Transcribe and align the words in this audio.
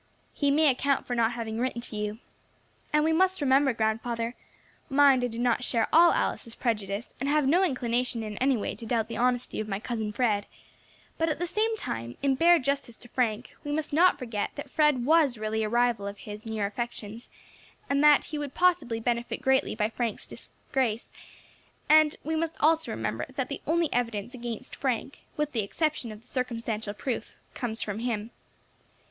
He 0.33 0.49
may 0.49 0.67
account 0.71 1.05
for 1.05 1.15
not 1.15 1.33
having 1.33 1.59
written 1.59 1.79
to 1.81 1.95
you. 1.95 2.17
And 2.91 3.03
we 3.03 3.13
must 3.13 3.39
remember, 3.39 3.71
grandfather 3.71 4.33
mind 4.89 5.23
I 5.23 5.27
do 5.27 5.37
not 5.37 5.63
share 5.63 5.87
all 5.93 6.11
Alice's 6.11 6.55
prejudice, 6.55 7.13
and 7.19 7.29
have 7.29 7.47
no 7.47 7.63
inclination 7.63 8.23
in 8.23 8.35
any 8.39 8.57
way 8.57 8.73
to 8.77 8.87
doubt 8.87 9.09
the 9.09 9.17
honesty 9.17 9.59
of 9.59 9.67
my 9.67 9.79
cousin 9.79 10.11
Fred 10.11 10.47
but 11.19 11.29
at 11.29 11.37
the 11.37 11.45
same 11.45 11.77
time, 11.77 12.17
in 12.23 12.33
bare 12.33 12.57
justice 12.57 12.97
to 12.97 13.09
Frank, 13.09 13.55
we 13.63 13.71
must 13.71 13.93
not 13.93 14.17
forget 14.17 14.49
that 14.55 14.71
Fred 14.71 15.05
was 15.05 15.37
really 15.37 15.61
a 15.61 15.69
rival 15.69 16.07
of 16.07 16.17
his 16.17 16.47
in 16.47 16.53
your 16.53 16.65
affections, 16.65 17.29
and 17.87 18.03
that 18.03 18.23
he 18.25 18.39
would 18.39 18.55
possibly 18.55 18.99
benefit 18.99 19.39
greatly 19.39 19.75
by 19.75 19.87
Frank's 19.91 20.25
disgrace, 20.25 21.11
and, 21.87 22.15
we 22.23 22.35
must 22.35 22.55
also 22.59 22.89
remember 22.89 23.27
that 23.35 23.49
the 23.49 23.61
only 23.67 23.93
evidence 23.93 24.33
against 24.33 24.75
Frank, 24.75 25.19
with 25.37 25.51
the 25.51 25.61
exception 25.61 26.11
of 26.11 26.21
the 26.21 26.27
circumstantial 26.27 26.95
proof, 26.95 27.35
comes 27.53 27.83
from 27.83 27.99
him. 27.99 28.31